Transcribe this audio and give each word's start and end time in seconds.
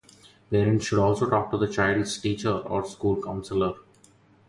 Parents 0.49 0.83
should 0.87 0.97
also 0.97 1.29
talk 1.29 1.51
to 1.51 1.59
the 1.59 1.67
child's 1.71 2.17
teacher 2.17 2.49
or 2.49 2.83
school 2.87 3.21
counselor. 3.21 3.75